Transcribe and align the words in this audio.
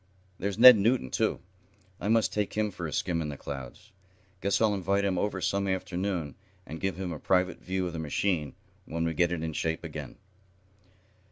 There's 0.39 0.57
Ned 0.57 0.77
Newton, 0.77 1.11
too. 1.11 1.41
I 1.99 2.07
must 2.07 2.33
take 2.33 2.53
him 2.55 2.71
for 2.71 2.87
a 2.87 2.91
skim 2.91 3.21
in 3.21 3.29
the 3.29 3.37
clouds. 3.37 3.91
Guess 4.41 4.59
I'll 4.59 4.73
invite 4.73 5.05
him 5.05 5.19
over 5.19 5.39
some 5.41 5.67
afternoon, 5.67 6.33
and 6.65 6.81
give 6.81 6.97
him 6.99 7.11
a 7.13 7.19
private 7.19 7.59
view 7.61 7.85
of 7.85 7.93
the 7.93 7.99
machine, 7.99 8.55
when 8.85 9.05
we 9.05 9.13
get 9.13 9.31
it 9.31 9.43
in 9.43 9.53
shape 9.53 9.83
again." 9.83 10.17